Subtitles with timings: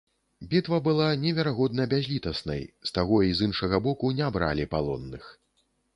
[0.51, 5.29] Бітва была неверагодна бязлітаснай, з таго і з іншага боку не бралі палонных.